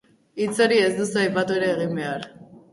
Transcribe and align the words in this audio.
Hitz 0.45 0.55
hori 0.65 0.79
ez 0.85 0.89
duzu 1.01 1.23
aipatu 1.25 1.61
ere 1.61 1.71
egin 1.77 1.95
behar. 2.03 2.29